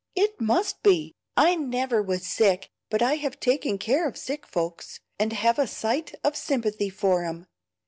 "It 0.15 0.41
must 0.41 0.81
be! 0.81 1.13
I 1.37 1.53
never 1.53 2.01
was 2.01 2.25
sick, 2.25 2.71
but 2.89 3.03
I 3.03 3.17
have 3.17 3.39
taken 3.39 3.77
care 3.77 4.07
of 4.07 4.17
sick 4.17 4.47
folks, 4.47 4.99
and 5.19 5.31
have 5.31 5.59
a 5.59 5.67
sight 5.67 6.15
of 6.23 6.35
sympathy 6.35 6.89
for 6.89 7.23
'em. 7.23 7.45